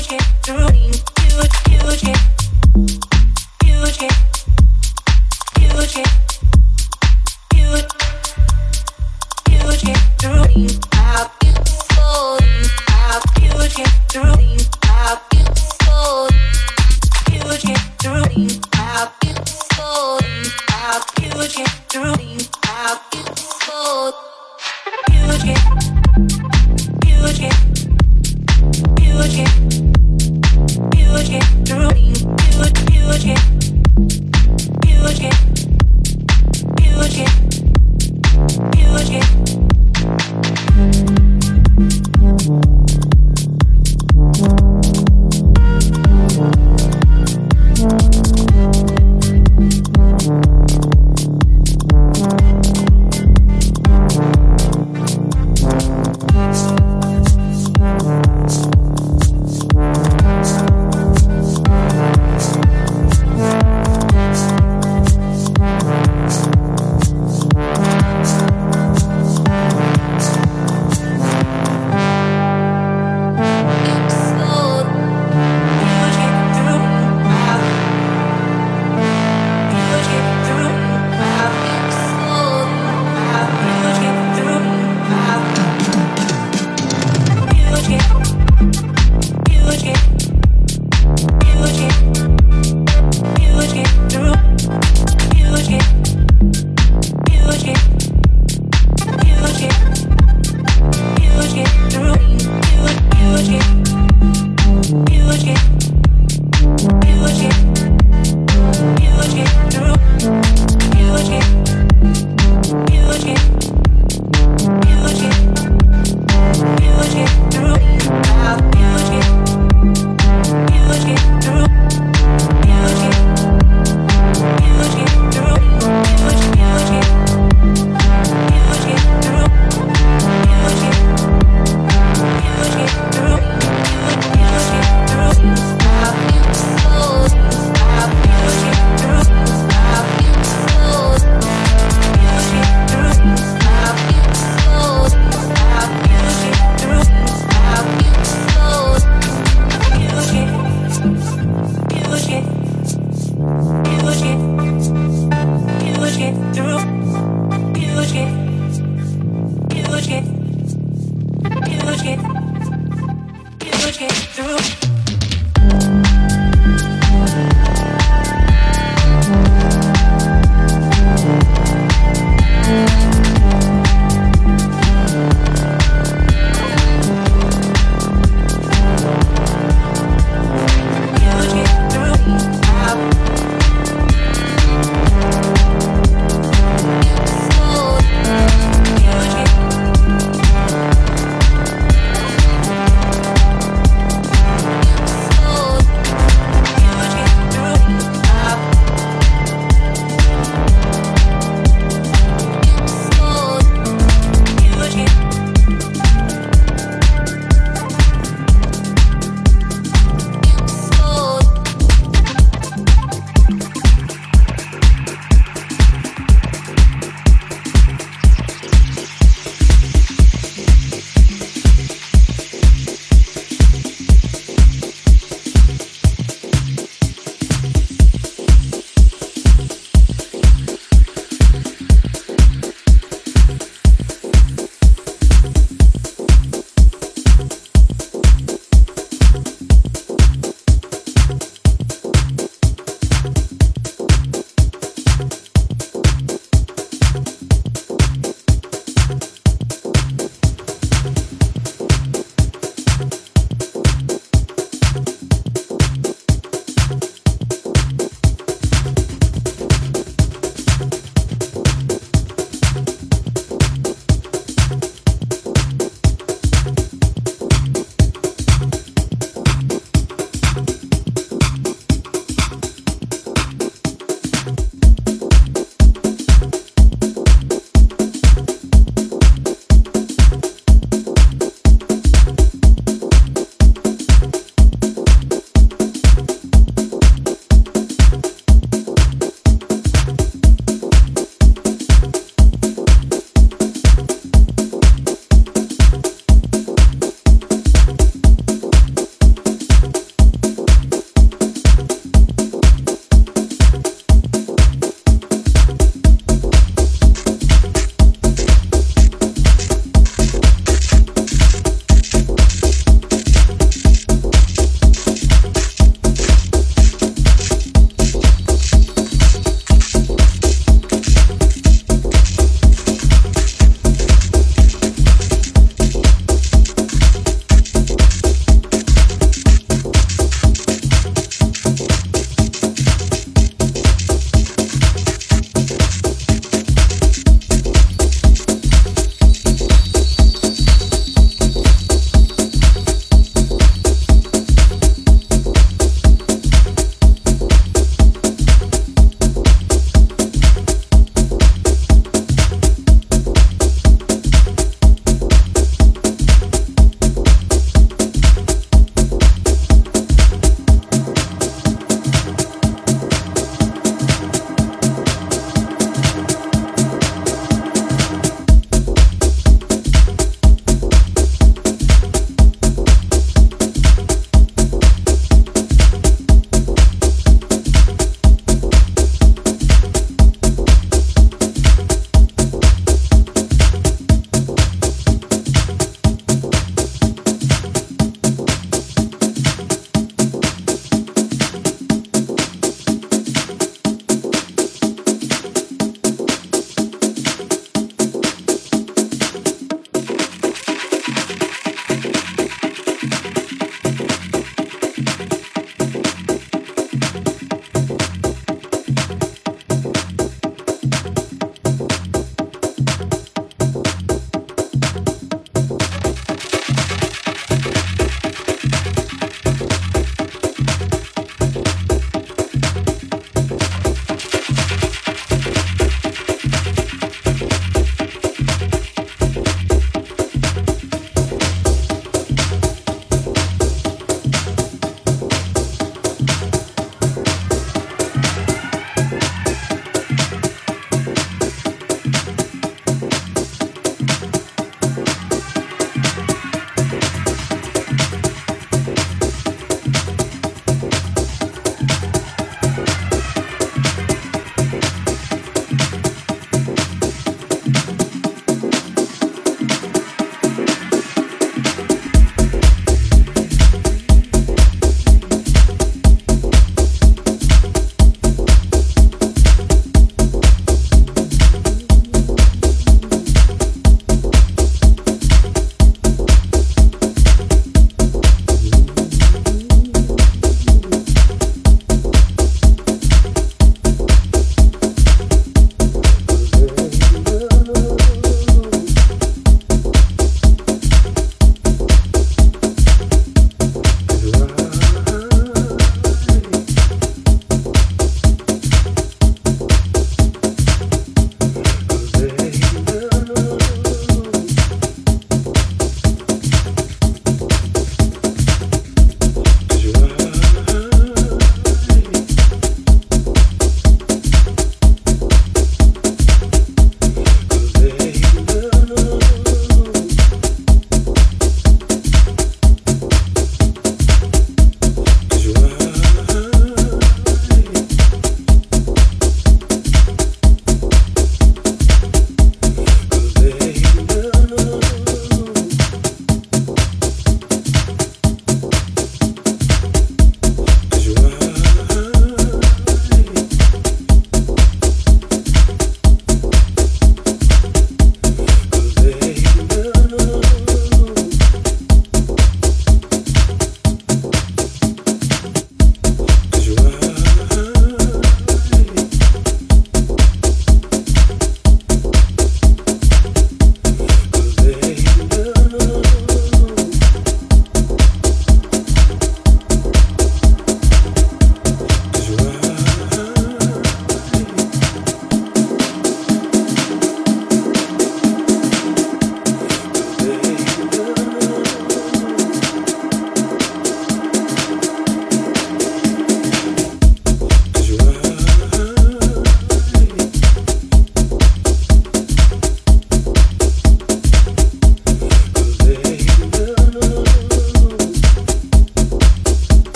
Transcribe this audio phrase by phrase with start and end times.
[0.00, 2.08] Huge, huge, huge,
[5.94, 6.29] huge.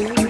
[0.00, 0.27] you.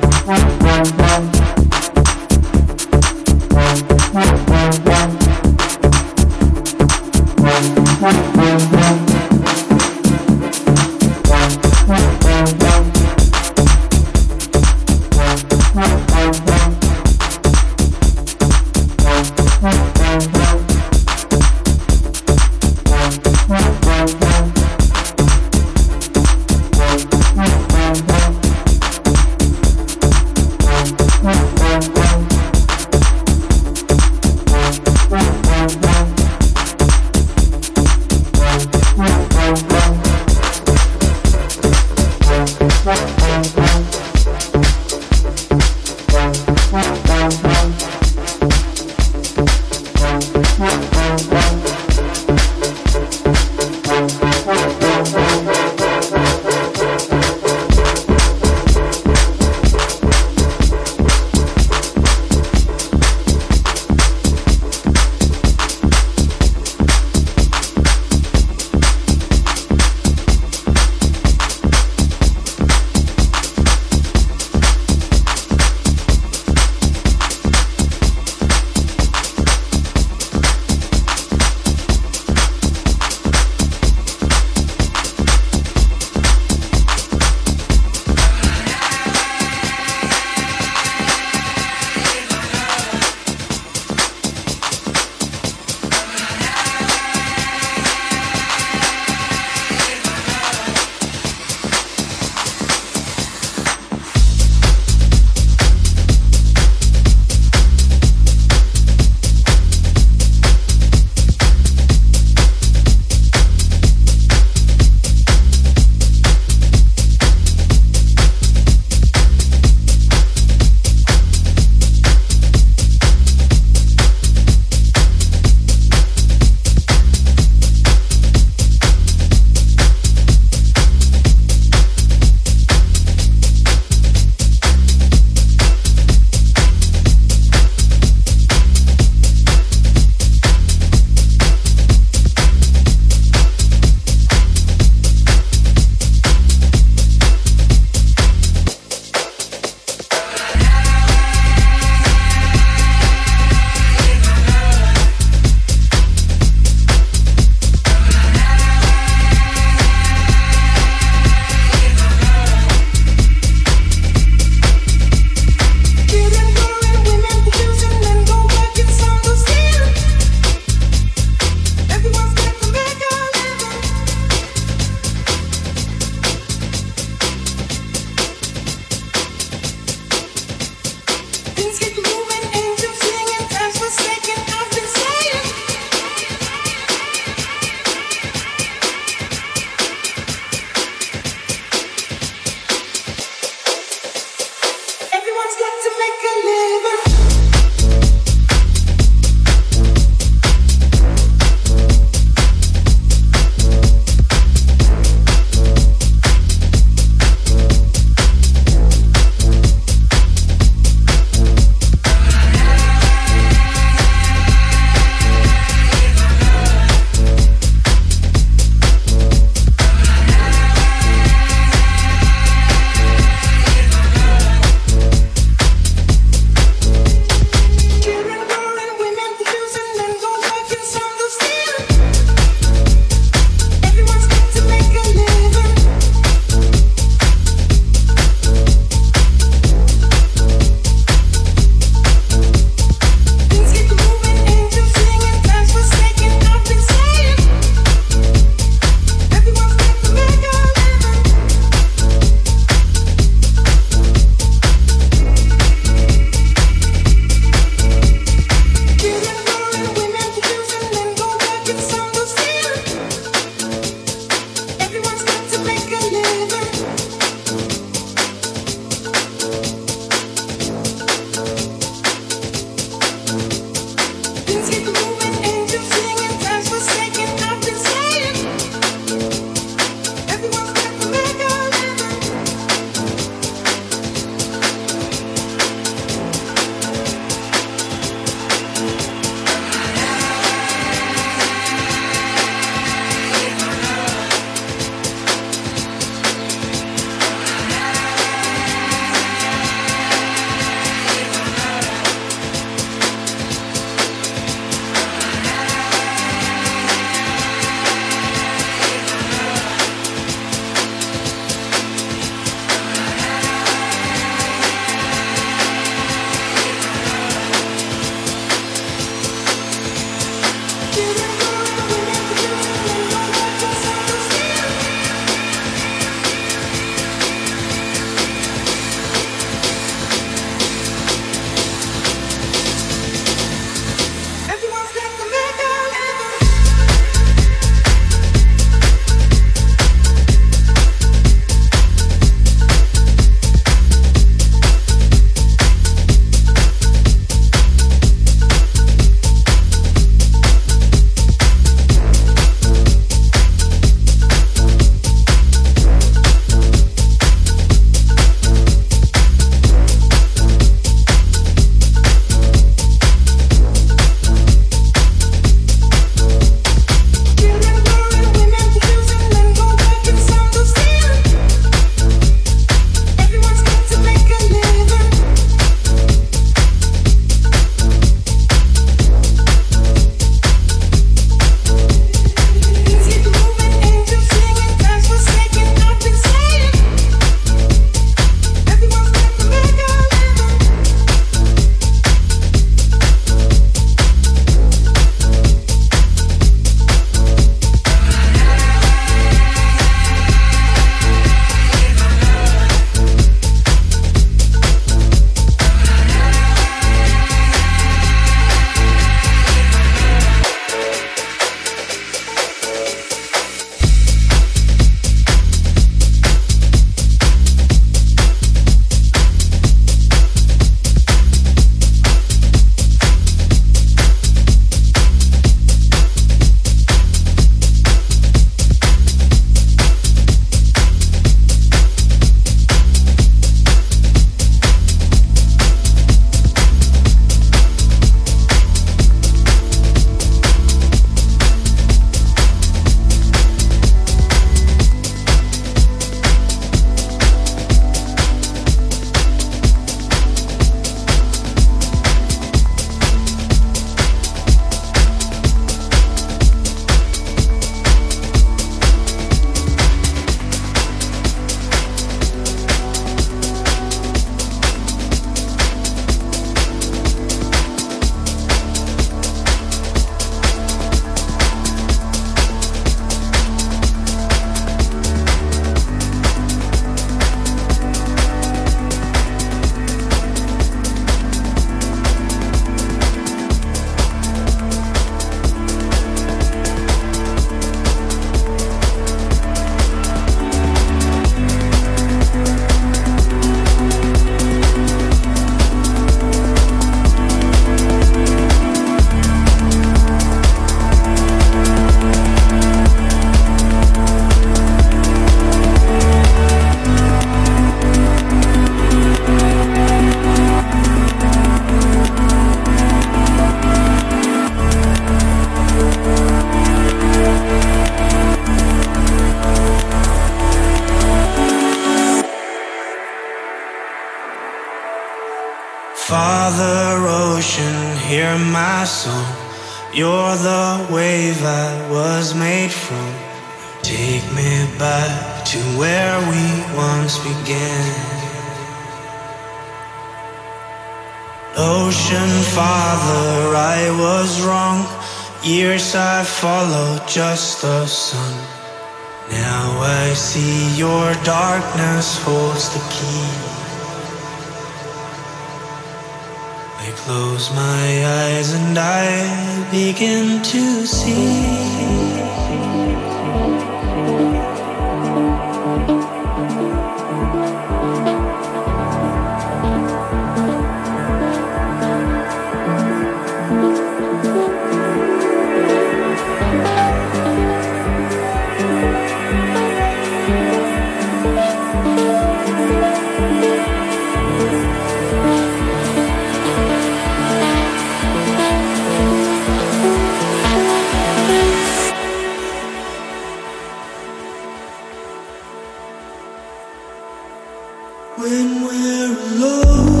[598.21, 600.00] when we're alone.